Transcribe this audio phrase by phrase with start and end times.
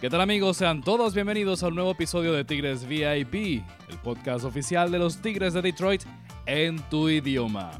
[0.00, 0.58] ¿Qué tal amigos?
[0.58, 5.20] Sean todos bienvenidos a un nuevo episodio de Tigres VIP, el podcast oficial de los
[5.20, 6.02] Tigres de Detroit
[6.46, 7.72] en tu idioma.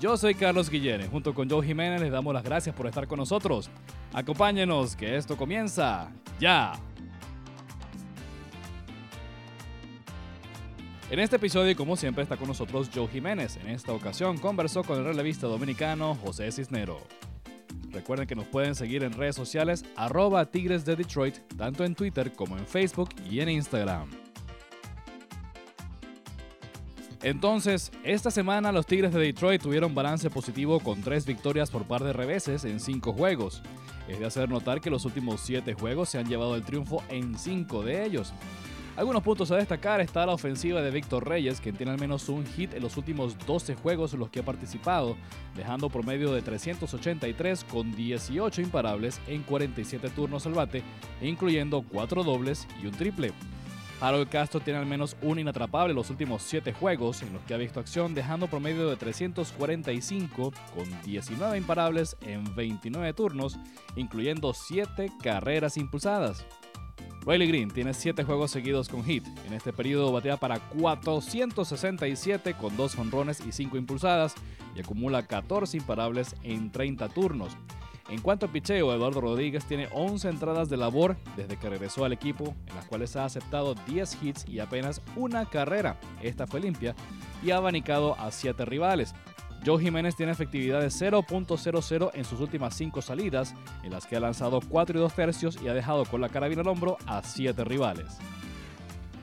[0.00, 3.20] Yo soy Carlos Guillén, junto con Joe Jiménez les damos las gracias por estar con
[3.20, 3.70] nosotros.
[4.12, 6.10] Acompáñenos, que esto comienza
[6.40, 6.72] ya.
[11.08, 13.58] En este episodio, como siempre, está con nosotros Joe Jiménez.
[13.58, 16.98] En esta ocasión conversó con el relevista dominicano José Cisnero.
[17.92, 22.32] Recuerden que nos pueden seguir en redes sociales arroba Tigres de Detroit, tanto en Twitter
[22.32, 24.08] como en Facebook y en Instagram.
[27.22, 32.04] Entonces, esta semana los Tigres de Detroit tuvieron balance positivo con tres victorias por par
[32.04, 33.62] de reveses en cinco juegos.
[34.06, 37.36] Es de hacer notar que los últimos siete juegos se han llevado el triunfo en
[37.36, 38.32] cinco de ellos.
[38.98, 42.44] Algunos puntos a destacar está la ofensiva de Víctor Reyes, quien tiene al menos un
[42.44, 45.16] hit en los últimos 12 juegos en los que ha participado,
[45.54, 50.82] dejando promedio de 383 con 18 imparables en 47 turnos al bate,
[51.22, 53.32] incluyendo 4 dobles y un triple.
[54.00, 57.54] Harold Castro tiene al menos un inatrapable en los últimos 7 juegos en los que
[57.54, 63.60] ha visto acción, dejando promedio de 345 con 19 imparables en 29 turnos,
[63.94, 66.44] incluyendo 7 carreras impulsadas.
[67.26, 69.24] Riley Green tiene 7 juegos seguidos con hit.
[69.46, 74.34] En este periodo batea para 467 con 2 honrones y 5 impulsadas
[74.74, 77.56] y acumula 14 imparables en 30 turnos.
[78.08, 82.14] En cuanto a picheo, Eduardo Rodríguez tiene 11 entradas de labor desde que regresó al
[82.14, 86.00] equipo, en las cuales ha aceptado 10 hits y apenas una carrera.
[86.22, 86.94] Esta fue limpia
[87.42, 89.14] y ha abanicado a 7 rivales.
[89.64, 94.20] Joe Jiménez tiene efectividad de 0.00 en sus últimas 5 salidas, en las que ha
[94.20, 97.64] lanzado 4 y 2 tercios y ha dejado con la carabina al hombro a 7
[97.64, 98.18] rivales.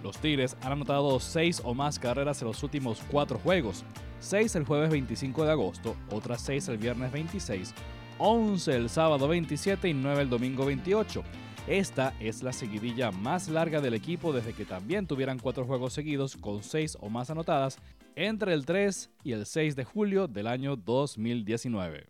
[0.03, 3.83] Los Tigres han anotado 6 o más carreras en los últimos 4 juegos,
[4.19, 7.73] 6 el jueves 25 de agosto, otras 6 el viernes 26,
[8.19, 11.23] 11 el sábado 27 y 9 el domingo 28.
[11.67, 16.37] Esta es la seguidilla más larga del equipo desde que también tuvieran cuatro juegos seguidos
[16.37, 17.79] con seis o más anotadas
[18.15, 22.07] entre el 3 y el 6 de julio del año 2019.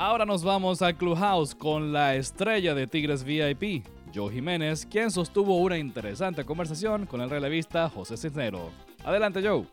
[0.00, 3.84] Ahora nos vamos al Clubhouse con la estrella de Tigres VIP,
[4.14, 8.70] Joe Jiménez, quien sostuvo una interesante conversación con el relevista José Cisnero.
[9.04, 9.66] Adelante, Joe.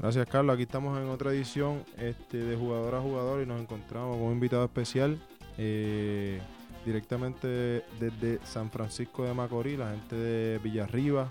[0.00, 0.54] Gracias, Carlos.
[0.54, 4.32] Aquí estamos en otra edición este, de jugador a jugador y nos encontramos con un
[4.32, 5.20] invitado especial
[5.56, 6.40] eh,
[6.84, 11.28] directamente desde San Francisco de Macorís, la gente de Villarriba.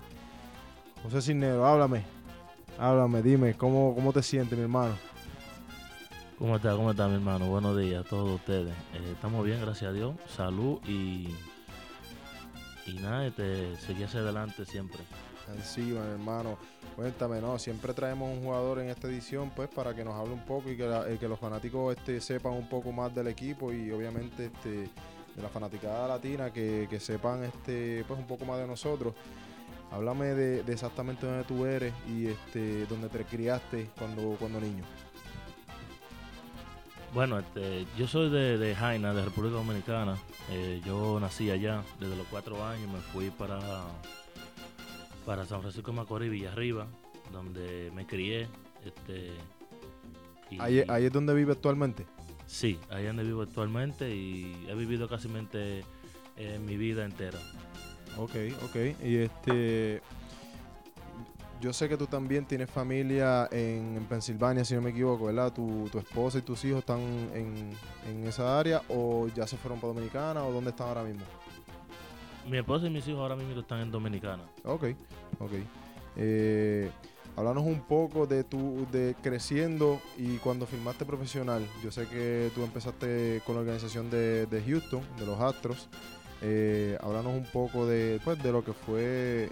[1.02, 2.02] José Cisnero, háblame.
[2.78, 4.94] Háblame, dime, ¿cómo, cómo te sientes, mi hermano?
[6.38, 6.74] ¿Cómo está?
[6.74, 7.46] ¿Cómo está, mi hermano?
[7.46, 8.72] Buenos días a todos ustedes.
[8.94, 10.14] Eh, estamos bien, gracias a Dios.
[10.36, 11.28] Salud y.
[12.86, 14.98] Y nada, este, seguir hacia adelante siempre.
[15.56, 16.58] Encima, mi hermano.
[16.96, 17.58] Cuéntame, ¿no?
[17.58, 20.76] Siempre traemos un jugador en esta edición, pues, para que nos hable un poco y
[20.76, 24.46] que, la- eh, que los fanáticos este, sepan un poco más del equipo y obviamente
[24.46, 24.88] este,
[25.36, 29.14] de la fanaticada latina, que, que sepan este, pues, un poco más de nosotros.
[29.90, 34.84] Háblame de, de exactamente dónde tú eres y este, dónde te criaste cuando, cuando niño.
[37.12, 40.16] Bueno, este, yo soy de, de Jaina, de República Dominicana.
[40.50, 41.82] Eh, yo nací allá.
[42.00, 43.60] Desde los cuatro años me fui para,
[45.24, 46.86] para San Francisco de Macorís, Villarriba,
[47.32, 48.48] donde me crié.
[48.84, 49.30] Este,
[50.50, 52.04] y- Ahí, ahí es donde vive actualmente.
[52.46, 55.28] Sí, ahí donde vivo actualmente y he vivido casi
[56.36, 57.38] eh, mi vida entera.
[58.18, 58.34] Ok,
[58.64, 58.76] ok.
[59.04, 60.02] Y este.
[61.60, 65.50] Yo sé que tú también tienes familia en, en Pensilvania, si no me equivoco, ¿verdad?
[65.52, 67.70] Tu, tu esposa y tus hijos están en,
[68.06, 71.22] en esa área o ya se fueron para Dominicana o dónde están ahora mismo.
[72.50, 74.42] Mi esposa y mis hijos ahora mismo están en Dominicana.
[74.64, 74.84] Ok,
[75.38, 75.52] ok.
[76.16, 76.90] Eh,
[77.36, 81.66] háblanos un poco de tu de creciendo y cuando firmaste profesional.
[81.82, 85.88] Yo sé que tú empezaste con la organización de, de Houston, de los Astros.
[86.42, 89.50] Eh, háblanos un poco de, pues, de lo que fue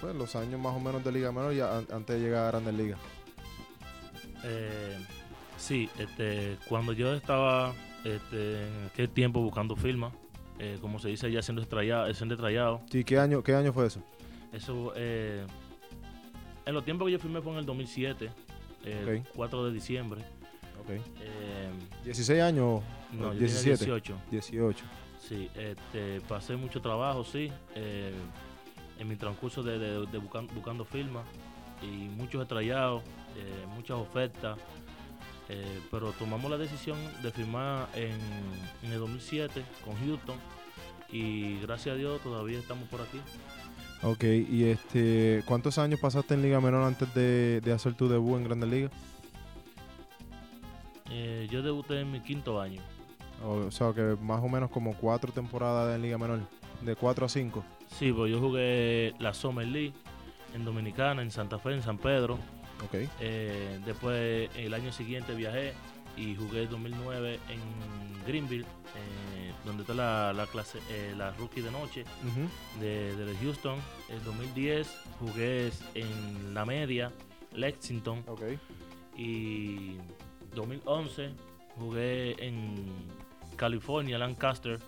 [0.00, 2.50] pues, los años más o menos de Liga Menor y an- antes de llegar a
[2.50, 2.98] Grandes Ligas.
[4.44, 4.96] Eh,
[5.56, 7.72] sí, este, cuando yo estaba
[8.04, 10.12] este, en aquel tiempo buscando firma,
[10.58, 13.86] eh, como se dice ya siendo estrellado, siendo estrellado, Sí, ¿qué año, qué año fue
[13.86, 14.00] eso?
[14.52, 15.44] eso, eh,
[16.68, 18.30] en los tiempos que yo firmé fue en el 2007,
[18.84, 19.26] el Ok.
[19.34, 20.20] 4 de diciembre.
[20.80, 20.90] Ok.
[20.90, 21.70] Eh,
[22.04, 22.82] 16 años,
[23.12, 23.84] no, yo tenía 17.
[23.84, 24.16] 18.
[24.30, 24.84] 18.
[25.28, 28.12] Sí, este, pasé mucho trabajo, sí, eh,
[28.98, 31.24] en mi transcurso de, de- de buscan- buscando firmas
[31.82, 33.02] y muchos estrellados,
[33.36, 34.58] eh, muchas ofertas,
[35.48, 38.12] eh, pero tomamos la decisión de firmar en,
[38.82, 40.36] en el 2007 con Houston
[41.10, 43.20] y gracias a Dios todavía estamos por aquí.
[44.02, 48.36] Ok, y este, ¿cuántos años pasaste en Liga Menor antes de, de hacer tu debut
[48.36, 48.92] en Grandes Ligas?
[51.10, 52.80] Eh, yo debuté en mi quinto año.
[53.44, 56.40] O, sea, que más o menos como cuatro temporadas en Liga Menor,
[56.82, 57.64] de cuatro a cinco.
[57.88, 59.94] Sí, pues yo jugué la Summer League
[60.54, 62.34] en Dominicana, en Santa Fe, en San Pedro.
[62.84, 63.08] Ok.
[63.20, 65.72] Eh, después, el año siguiente viajé
[66.16, 69.27] y jugué 2009 en Greenville, eh,
[69.68, 72.04] donde está la, la clase, eh, la rookie de noche
[72.80, 73.78] de, de Houston.
[74.08, 74.88] En 2010
[75.20, 77.12] jugué en la media,
[77.52, 78.24] Lexington.
[78.26, 78.42] Ok.
[79.16, 79.96] Y
[80.54, 81.30] 2011
[81.78, 82.86] jugué en
[83.56, 84.78] California, Lancaster.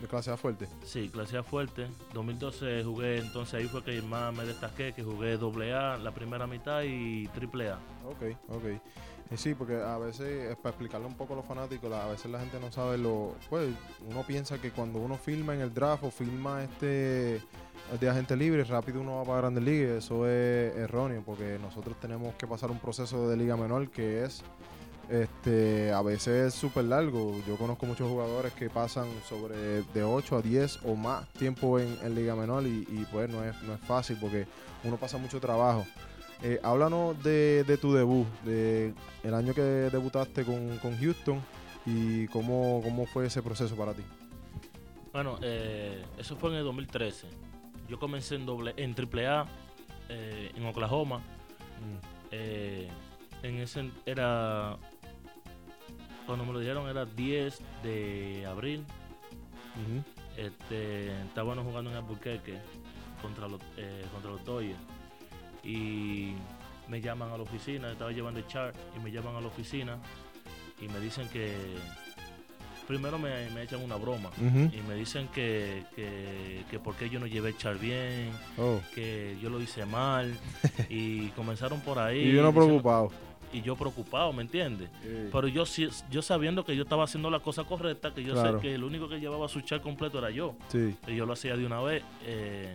[0.00, 0.68] De clase A fuerte.
[0.84, 1.88] Sí, clase A fuerte.
[2.12, 6.82] 2012 jugué, entonces ahí fue que más me destaqué, que jugué AA la primera mitad
[6.82, 7.78] y AAA.
[8.04, 8.64] Ok, ok.
[9.30, 12.30] Y sí, porque a veces, es para explicarle un poco a los fanáticos, a veces
[12.30, 13.36] la gente no sabe lo.
[13.48, 13.70] Pues
[14.08, 17.40] uno piensa que cuando uno filma en el draft o filma este
[18.00, 20.04] de agente libre, rápido uno va para Grandes Ligas.
[20.04, 24.42] Eso es erróneo, porque nosotros tenemos que pasar un proceso de liga menor que es.
[25.08, 27.34] Este, a veces es súper largo.
[27.46, 31.98] Yo conozco muchos jugadores que pasan sobre de 8 a 10 o más tiempo en,
[32.02, 34.46] en Liga Menor y, y, pues no es, no es fácil porque
[34.84, 35.84] uno pasa mucho trabajo.
[36.42, 41.40] Eh, háblanos de, de tu debut, de el año que debutaste con, con Houston
[41.84, 44.02] y cómo, cómo fue ese proceso para ti.
[45.12, 47.26] Bueno, eh, eso fue en el 2013.
[47.88, 49.46] Yo comencé en, doble, en AAA
[50.08, 51.20] eh, en Oklahoma.
[52.30, 52.88] Eh,
[53.42, 54.78] en ese era.
[56.26, 58.84] Cuando me lo dijeron era 10 de abril.
[60.36, 62.58] Este, estábamos jugando en Albuquerque
[63.20, 63.60] contra los,
[64.12, 64.78] contra los Dodgers.
[65.64, 66.32] Y
[66.88, 69.98] me llaman a la oficina, estaba llevando el chart y me llaman a la oficina
[70.80, 71.54] y me dicen que.
[72.86, 77.20] Primero me, me echan una broma y me dicen que, que, que por qué yo
[77.20, 78.80] no llevé el chart bien, Oh.
[78.96, 80.36] que yo lo hice mal
[80.88, 82.18] y comenzaron por ahí.
[82.30, 83.12] Y yo no preocupado.
[83.52, 84.90] Y yo preocupado, ¿me entiendes?
[85.02, 85.28] Sí.
[85.30, 85.62] Pero yo
[86.10, 88.58] yo sabiendo que yo estaba haciendo la cosa correcta, que yo Claro.
[88.60, 90.96] sé que el único que llevaba su chart completo era yo, Sí.
[91.06, 92.72] y yo lo hacía de una vez, eh,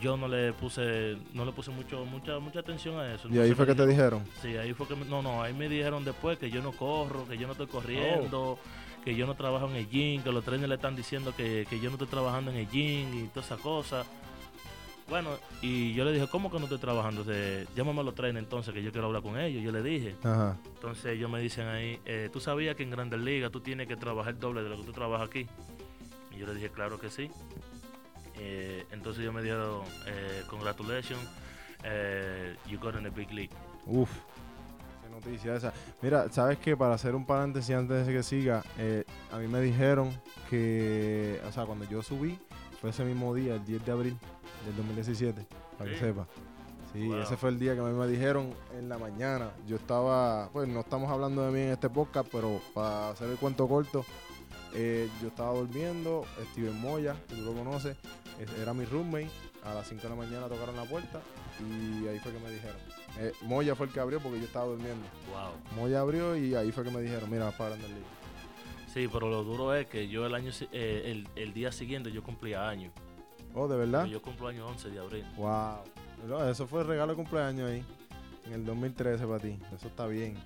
[0.00, 3.28] yo no le puse no le puse mucho mucha mucha atención a eso.
[3.28, 4.24] Y ahí fue que te dijeron-.
[4.42, 7.26] Sí, ahí fue que me- no, no, ahí me dijeron después que yo no corro,
[7.26, 8.58] que yo no estoy corriendo, Oh.
[9.04, 11.78] que yo no trabajo en el gym, que los trainers le están diciendo que, que
[11.80, 14.06] yo no estoy trabajando en el gym y todas esas cosas.
[15.08, 15.30] Bueno,
[15.62, 17.24] y yo le dije, ¿cómo que no estoy trabajando?
[17.74, 19.62] Llámame a los trainers entonces, que yo quiero hablar con ellos.
[19.62, 20.14] Yo le dije.
[20.22, 20.58] Ajá.
[20.66, 23.96] Entonces ellos me dicen ahí, eh, ¿tú sabías que en Grandes Ligas tú tienes que
[23.96, 25.46] trabajar el doble de lo que tú trabajas aquí?
[26.34, 27.30] Y yo le dije, claro que sí.
[28.38, 31.20] Eh, entonces ellos me dijeron, eh, congratulations,
[31.84, 33.50] eh, you got in the big league.
[33.86, 34.10] Uf.
[35.02, 35.72] Qué noticia esa.
[36.02, 39.60] Mira, sabes que para hacer un paréntesis antes de que siga, eh, a mí me
[39.60, 40.10] dijeron
[40.50, 42.38] que, o sea, cuando yo subí,
[42.80, 44.16] fue ese mismo día, el 10 de abril
[44.66, 45.46] del 2017,
[45.78, 46.26] para que sepa.
[46.92, 47.18] Sí, Wow.
[47.18, 49.50] ese fue el día que a mí me dijeron en la mañana.
[49.66, 53.36] Yo estaba, pues no estamos hablando de mí en este podcast, pero para hacer el
[53.36, 54.04] cuento corto,
[54.74, 57.96] eh, yo estaba durmiendo, Steven Moya, que tú lo conoces,
[58.40, 59.30] es- era mi roommate.
[59.64, 61.20] A las 5 de la mañana tocaron la puerta
[61.60, 62.76] y ahí fue que me dijeron.
[63.18, 65.04] Eh, Moya fue el que abrió porque yo estaba durmiendo.
[65.32, 65.76] Wow.
[65.82, 68.10] Moya abrió y ahí fue que me dijeron, mira, para Grandes Ligas.
[68.94, 72.22] Sí, pero lo duro es que yo el año eh, el, el día siguiente yo
[72.22, 72.92] cumplía años.
[73.54, 74.06] Oh, ¿de verdad?
[74.06, 75.24] Yo cumplo año 11 de abril.
[75.36, 76.48] Wow.
[76.48, 77.84] Eso fue el regalo de cumpleaños ahí.
[78.46, 79.58] En el 2013 para ti.
[79.76, 80.36] Eso está bien.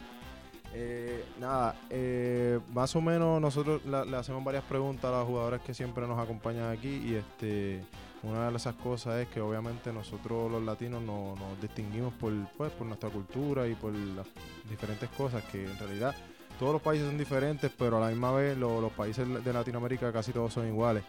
[0.74, 5.74] Eh, nada, eh, más o menos nosotros le hacemos varias preguntas a los jugadores que
[5.74, 7.82] siempre nos acompañan aquí y este
[8.22, 12.70] una de esas cosas es que obviamente nosotros los latinos no- nos distinguimos por, pues,
[12.72, 14.26] por nuestra cultura y por las
[14.70, 16.14] diferentes cosas que en realidad
[16.58, 20.12] todos los países son diferentes, pero a la misma vez lo- los países de Latinoamérica
[20.12, 21.02] casi todos son iguales.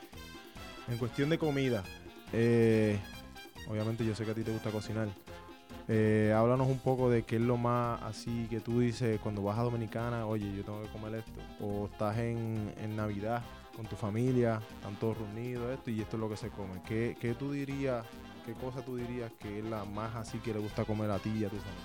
[0.89, 1.84] En cuestión de comida,
[2.34, 3.00] eh,
[3.70, 5.08] obviamente yo sé que a ti te gusta cocinar.
[5.89, 9.57] Eh, háblanos un poco de qué es lo más así que tú dices cuando vas
[9.59, 11.41] a Dominicana, oye, yo tengo que comer esto.
[11.59, 13.43] O estás en, en Navidad
[13.75, 16.81] con tu familia, están todos reunidos, esto y esto es lo que se come.
[16.87, 18.05] ¿Qué, qué tú dirías,
[18.45, 21.29] qué cosa tú dirías que es la más así que le gusta comer a ti
[21.31, 21.83] y a tu familia?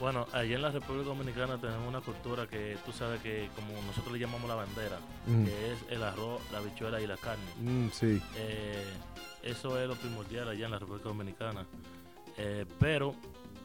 [0.00, 4.12] Bueno, allá en la República Dominicana tenemos una cultura que tú sabes que como nosotros
[4.12, 7.42] le llamamos la bandera, Mm, que es el arroz, la habichuela y la carne.
[7.60, 8.84] mm, sí, Eh,
[9.42, 11.66] eso es lo primordial allá en la República Dominicana.
[12.36, 13.14] Eh, pero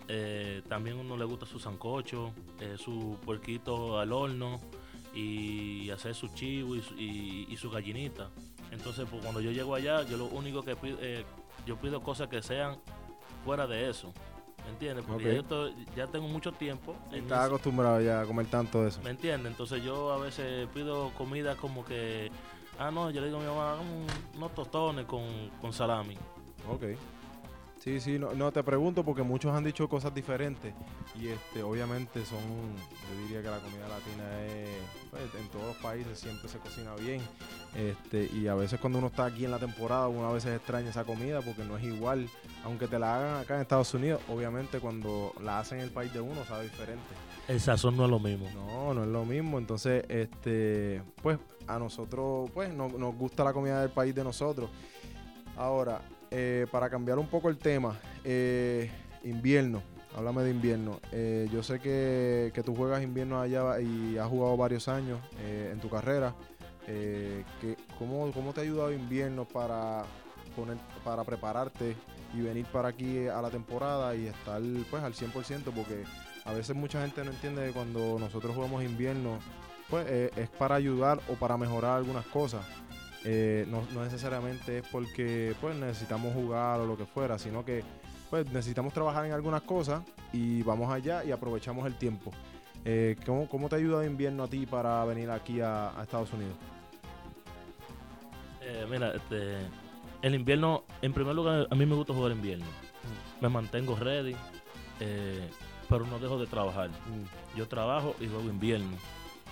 [0.08, 4.60] eh, también a uno le gusta su sancocho, eh, su puerquito al horno
[5.14, 8.30] y hacer su chivo y su, y- y su gallinita.
[8.72, 11.24] Entonces, pues, cuando yo llego allá, yo lo único que pido, eh,
[11.66, 12.78] yo pido cosas que sean
[13.46, 14.12] fuera de eso.
[14.66, 15.06] ¿Me entiendes?
[15.06, 19.02] Porque yo ya tengo mucho tiempo en estás acostumbrado ya a comer tanto de eso.
[19.04, 19.52] ¿Me entiendes?
[19.52, 22.32] Entonces yo a veces pido comida como que,
[22.80, 25.24] ah, no, yo le digo a mi mamá, "Hagamos un- unos tostones con,
[25.62, 26.18] con salami.
[26.70, 26.84] Ok.
[27.84, 30.74] Sí, sí, no, no, te pregunto porque muchos han dicho cosas diferentes
[31.20, 34.70] y este obviamente son, yo diría que la comida latina es,
[35.12, 37.20] pues, en todos los países siempre se cocina bien
[37.76, 40.92] este y a veces cuando uno está aquí en la temporada uno a veces extraña
[40.92, 42.30] esa comida porque no es igual,
[42.64, 46.14] aunque te la hagan acá en Estados Unidos, obviamente cuando la hacen en el país
[46.14, 47.04] de uno sabe diferente.
[47.50, 48.50] El sazón no es lo mismo.
[48.54, 51.38] No, no es lo mismo, entonces este pues
[51.68, 54.70] a nosotros pues no, nos gusta la comida del país de nosotros.
[55.58, 56.02] Ahora,
[56.36, 58.90] eh, para cambiar un poco el tema, eh,
[59.24, 59.84] invierno,
[60.18, 61.00] háblame de invierno.
[61.12, 65.80] Eh, yo sé que, que, tú juegas invierno allá y has jugado varios años en
[65.80, 66.34] tu carrera.
[68.00, 70.06] ¿cómo, ¿Cómo te ha ayudado invierno para,
[70.56, 71.96] poner, para prepararte
[72.34, 74.60] y venir para aquí a la temporada y estar
[74.90, 75.66] pues al 100%?
[75.66, 76.04] Porque
[76.46, 79.38] a veces mucha gente no entiende que cuando nosotros jugamos invierno,
[79.88, 82.66] pues es para ayudar o para mejorar algunas cosas.
[83.26, 87.84] Eh, no, necesariamente es porque pues necesitamos jugar o lo que fuera, sino que
[88.30, 90.04] pues necesitamos trabajar en algunas cosas
[90.34, 92.32] y vamos allá y aprovechamos el tiempo.
[92.86, 96.56] Eh, ¿cómo, te ayuda el invierno a ti para venir aquí a, Estados Unidos?
[98.62, 99.58] Eh, mira, este,
[100.22, 102.66] el invierno, en primer lugar, a mí me gusta jugar invierno.
[103.40, 104.36] Me mantengo ready,
[105.88, 106.90] pero no dejo de trabajar.
[106.90, 107.58] Mm.
[107.58, 108.98] Yo trabajo y juego invierno.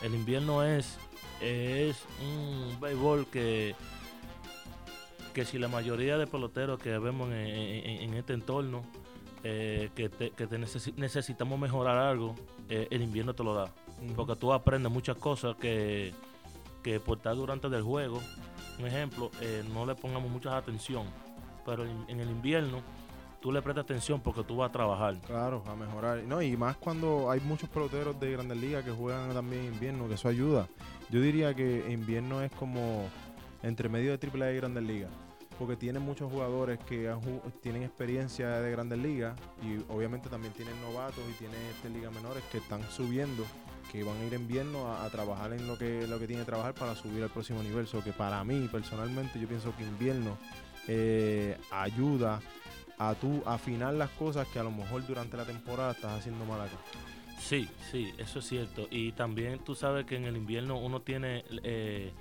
[0.01, 0.98] El invierno es
[1.41, 3.75] es un béisbol que,
[5.33, 8.83] que si la mayoría de peloteros que vemos en, este entorno,
[9.43, 10.31] eh, que, te,
[10.98, 12.36] necesitamos mejorar algo,
[12.69, 13.74] eh, el invierno te lo da.
[14.15, 16.13] Porque tú aprendes muchas cosas que,
[16.83, 18.21] que por estar durante el juego,
[18.79, 21.05] un ejemplo, eh, no le pongamos mucha atención.
[21.65, 22.81] Pero en, el invierno
[23.41, 25.17] tú le prestas atención porque tú vas a trabajar.
[25.25, 26.24] Claro, a mejorar.
[26.24, 30.07] No, y más cuando hay muchos peloteros de Grandes Ligas que juegan también en invierno,
[30.07, 30.67] que eso ayuda.
[31.10, 33.10] Yo diría que invierno es como
[33.63, 35.12] entre medio de AAA y Grandes Ligas,
[35.60, 37.13] porque tienen muchos jugadores que
[37.62, 42.43] tienen experiencia de Grandes Ligas y obviamente también tienen novatos y tienen este ligas menores
[42.51, 43.43] que están subiendo,
[43.91, 46.48] que van a ir en invierno a, trabajar en lo que lo que tiene que
[46.48, 47.88] trabajar para subir al próximo nivel.
[47.88, 50.38] So que para mí personalmente yo pienso que invierno
[50.88, 52.41] eh, ayuda
[53.01, 56.62] a tú afinar las cosas que a lo mejor durante la temporada estás haciendo mal
[56.62, 56.77] acá.
[57.39, 58.88] Sí, sí, eso es cierto.
[58.91, 62.12] Y también tú sabes que en el invierno uno tiene eh,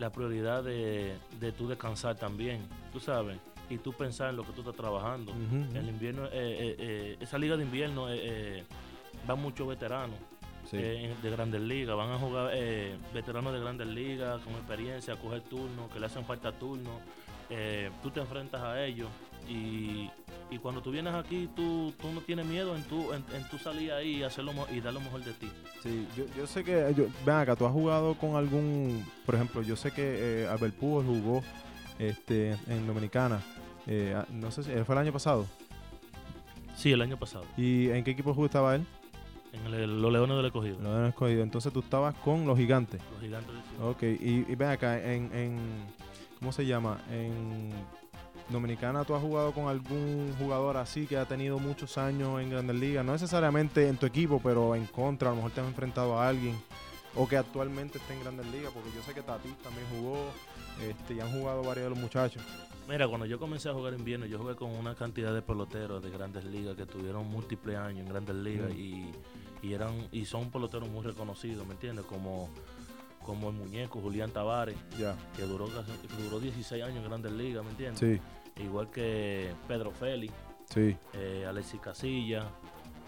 [0.00, 3.38] la prioridad de, de tú descansar también, tú sabes,
[3.70, 5.30] y tú pensar en lo que tú estás trabajando.
[5.32, 8.08] En el invierno, eh, eh, esa liga de invierno
[9.30, 10.18] va muchos veteranos.
[10.72, 12.52] de grandes ligas, van a jugar
[13.14, 17.00] veteranos de grandes ligas con experiencia, a coger turnos, que le hacen falta turnos,
[18.02, 19.08] tú te enfrentas a ellos
[19.48, 20.10] y,
[20.50, 23.92] y cuando tú vienes aquí, tú, tú no tienes miedo en tu, en, tu salir
[23.92, 25.50] ahí y, hacerlo, y dar lo mejor de ti.
[25.82, 29.62] Sí, yo, yo sé que, yo, ven acá, tú has jugado con algún, por ejemplo,
[29.62, 31.42] yo sé que eh, Albert Pujol jugó
[31.98, 33.40] este, en Dominicana,
[33.86, 35.46] eh, no sé si, ¿fue el año pasado?
[36.76, 37.44] Sí, el año pasado.
[37.56, 38.84] ¿Y en qué equipo estaba él?
[39.52, 40.74] En los Leones del Escogido.
[40.74, 41.42] Los Leones del Escogido.
[41.44, 43.00] Entonces tú estabas con los Gigantes.
[43.12, 43.82] Los Gigantes, sí.
[43.82, 45.58] Ok, y, y ven acá, en, en,
[46.40, 47.00] ¿cómo se llama?
[47.10, 47.70] En
[48.48, 52.76] Dominicana, ¿tú has jugado con algún jugador así que ha tenido muchos años en Grandes
[52.76, 53.04] Ligas?
[53.04, 56.28] No necesariamente en tu equipo, pero en contra, a lo mejor te has enfrentado a
[56.28, 56.54] alguien
[57.16, 60.16] o que actualmente esté en Grandes Ligas, porque yo sé que Tati también jugó
[60.82, 62.42] este, y han jugado varios de los muchachos.
[62.88, 66.02] Mira, cuando yo comencé a jugar en Viernes, yo jugué con una cantidad de peloteros
[66.02, 68.78] de Grandes Ligas que tuvieron múltiples años en Grandes Ligas mm.
[68.78, 69.12] y,
[69.62, 72.04] y, eran y son peloteros muy reconocidos, ¿me entiendes?
[72.04, 72.50] Como
[73.24, 74.76] como el muñeco Julián Tavares,
[75.36, 75.68] que duró,
[76.22, 77.98] duró 16 años en Grandes Ligas, ¿me entiendes?
[78.56, 80.32] Igual que Pedro Félix,
[80.72, 80.96] sí.
[81.14, 82.46] eh, Alexis Casilla,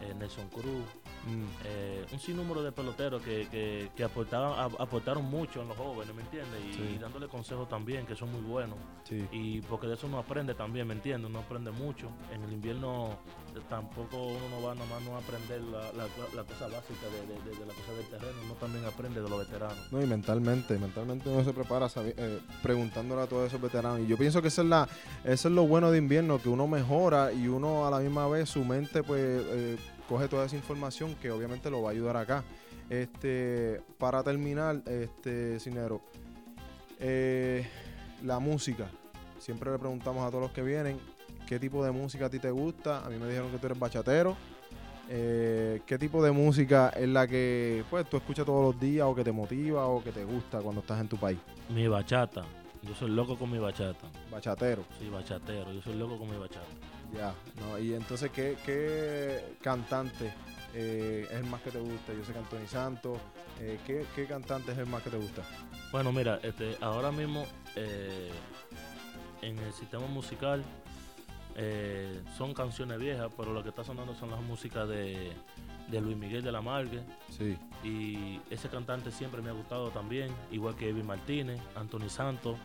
[0.02, 0.85] eh, Nelson Cruz,
[1.26, 1.45] Mm.
[1.64, 6.61] Eh, un sinnúmero de peloteros que, que, aportaban, aportaron mucho en los jóvenes, ¿me entiendes?
[6.78, 8.78] Y, dándole consejos también, que son muy buenos.
[9.33, 11.28] Y porque de eso uno aprende también, ¿me entiendes?
[11.28, 12.09] Uno aprende mucho.
[12.33, 13.11] En el invierno
[13.54, 17.66] eh, tampoco uno no va nada más a aprender la, la, cosa básica de, de,
[17.66, 19.92] la cosa del terreno, uno también aprende de los veteranos.
[19.92, 24.00] No, y mentalmente, mentalmente uno se prepara eh, preguntándole a todos esos veteranos.
[24.00, 24.88] Y yo pienso que eso es, la,
[25.25, 28.49] eso es lo bueno de invierno, que uno mejora y uno a la misma vez
[28.49, 29.45] su mente pues
[30.09, 32.45] coge toda esa información que obviamente lo va a ayudar acá.
[32.89, 36.01] Este, para terminar, este, Cinero,
[36.99, 37.67] eh,
[38.23, 38.89] la música.
[39.39, 40.99] Siempre le preguntamos a todos los que vienen
[41.47, 43.05] qué tipo de música a ti te gusta.
[43.05, 44.37] A mí me dijeron que tú eres bachatero.
[45.09, 49.15] Eh, ¿Qué tipo de música es la que pues tú escuchas todos los días o
[49.15, 51.39] que te motiva o que te gusta cuando estás en tu país?
[51.69, 52.45] Mi bachata.
[52.83, 54.09] Yo soy loco con mi bachata.
[54.31, 54.85] Bachatero.
[54.99, 55.73] Sí, bachatero.
[55.73, 56.67] Yo soy loco con mi bachata.
[57.15, 60.33] Ya, no, y entonces, ¿qué, qué cantante
[60.75, 62.13] eh, es el más que te gusta?
[62.13, 63.19] Yo sé que Anthony Santos,
[63.61, 65.43] eh, ¿qué, cantante es el más que te gusta?
[65.93, 67.47] Bueno, mira, este, ahora mismo
[67.77, 68.31] eh,
[69.43, 70.65] en el sistema musical
[72.37, 75.33] son canciones viejas, pero lo que está sonando son las músicas de,
[75.89, 77.03] de Luis Miguel de la Margue.
[77.31, 77.57] Sí.
[77.83, 82.59] Y ese cantante siempre me ha gustado también, igual que Evi Martínez, Anthony Santos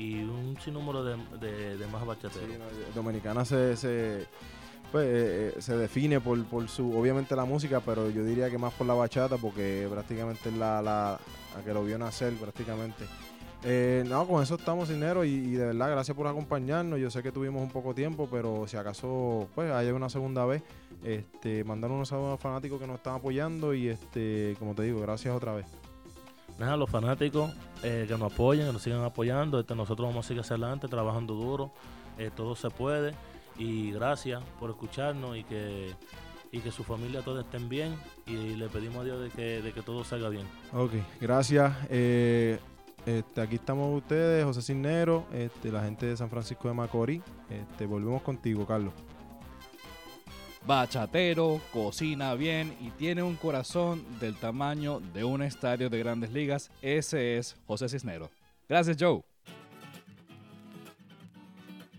[0.00, 2.48] y un sinnúmero de, de, de más Sí, bachateros.
[2.48, 4.26] no, Dominicana se, se,
[4.90, 8.56] pues, eh, eh, se define por, por su, obviamente la música, pero yo diría que
[8.56, 11.20] más por la bachata, porque prácticamente es la, la,
[11.54, 13.04] la que lo vio nacer prácticamente.
[13.62, 16.98] Eh, no, con eso estamos, Cinero, y, de verdad, gracias por acompañarnos.
[16.98, 20.62] Yo sé que tuvimos un poco tiempo, pero si acaso, pues, hay una segunda vez,
[21.04, 24.84] este, mandar unos saludos a los fanáticos que nos están apoyando y, este, como te
[24.84, 25.66] digo, gracias otra vez.
[26.60, 27.50] Nada, los fanáticos
[27.82, 29.58] eh, que nos apoyen, que nos sigan apoyando.
[29.58, 31.72] Este, nosotros vamos a seguir hacia adelante, trabajando duro.
[32.18, 33.14] eh, todo se puede.
[33.56, 35.94] Y gracias por escucharnos y que,
[36.52, 37.96] y que su familia todos estén bien.
[38.26, 40.46] Y le pedimos a Dios de que, de que todo salga bien.
[40.74, 41.72] Ok, gracias.
[41.88, 42.58] Eh,
[43.06, 47.22] este, aquí estamos ustedes, José Cisnero, este, la gente de San Francisco de Macorís.
[47.48, 48.92] Este, volvemos contigo, Carlos.
[50.66, 56.70] Bachatero, cocina bien y tiene un corazón del tamaño de un estadio de grandes ligas.
[56.82, 58.30] Ese es José Cisnero.
[58.68, 59.22] Gracias, Joe.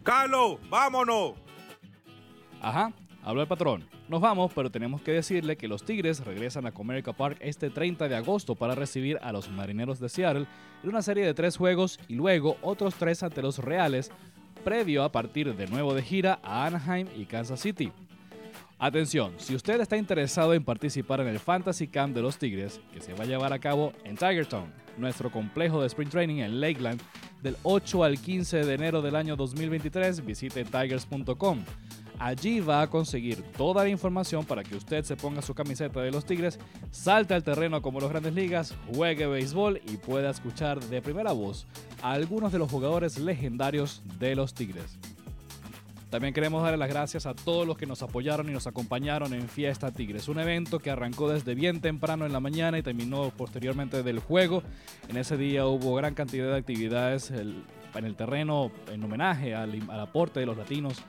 [0.03, 1.34] Carlos, vámonos.
[2.62, 3.88] Ajá, habló el patrón.
[4.08, 8.10] Nos vamos, pero tenemos que decirle que los Tigres regresan a Comerica Park este 30
[8.10, 10.48] de agosto para recibir a los Marineros de Seattle
[10.84, 14.12] en una serie de tres juegos y luego otros tres ante los Reales,
[14.65, 17.91] previo a partir de nuevo de gira a Anaheim y Kansas City.
[18.84, 23.00] Atención, si usted está interesado en participar en el Fantasy Camp de los Tigres, que
[23.00, 27.00] se va a llevar a cabo en Tigertown, nuestro complejo de Spring Training en Lakeland,
[27.44, 31.64] del 8 al 15 de enero del año 2023, visite tigers.com.
[32.18, 36.10] Allí va a conseguir toda la información para que usted se ponga su camiseta de
[36.10, 36.58] los Tigres,
[36.90, 41.68] salte al terreno como los grandes ligas, juegue béisbol y pueda escuchar de primera voz
[42.02, 44.98] a algunos de los jugadores legendarios de los Tigres.
[46.12, 49.48] También queremos darle las gracias a todos los que nos apoyaron y nos acompañaron en
[49.48, 54.03] Fiesta Tigres, un evento que arrancó desde bien temprano en la mañana y terminó posteriormente
[54.03, 54.62] del juego.
[55.08, 57.64] En ese día hubo gran cantidad de actividades en
[57.96, 61.01] el terreno en homenaje al, al aporte de los latinos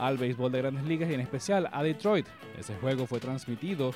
[0.00, 2.26] al béisbol de grandes ligas y en especial a Detroit.
[2.58, 3.92] Ese juego fue transmitido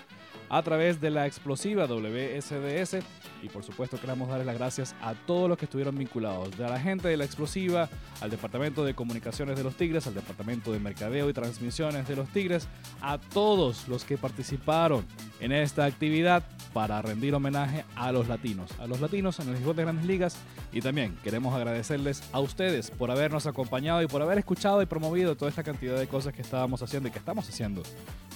[0.48, 2.98] a través de la explosiva WSDS
[3.42, 6.78] y por supuesto queremos darles las gracias a todos los que estuvieron vinculados, de la
[6.78, 7.88] gente de la explosiva,
[8.20, 12.28] al departamento de comunicaciones de los Tigres, al departamento de mercadeo y transmisiones de los
[12.28, 12.68] Tigres,
[13.00, 15.04] a todos los que participaron
[15.40, 19.76] en esta actividad para rendir homenaje a los latinos, a los latinos en el béisbol
[19.76, 20.36] de grandes ligas
[20.72, 25.36] y también queremos agradecerles a ustedes por habernos acompañado y por haber escuchado y promovido
[25.36, 27.82] toda esta cantidad de cosas que estábamos haciendo y que estamos haciendo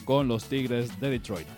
[0.05, 1.49] con los Tigres de Detroit.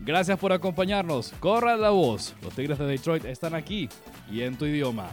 [0.00, 1.32] Gracias por acompañarnos.
[1.40, 2.34] Corra la voz.
[2.42, 3.88] Los Tigres de Detroit están aquí
[4.30, 5.10] y en tu idioma.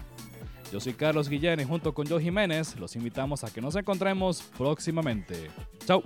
[0.71, 4.41] Yo soy Carlos Guillén y junto con Joe Jiménez los invitamos a que nos encontremos
[4.58, 5.52] próximamente.
[5.86, 6.04] Chao.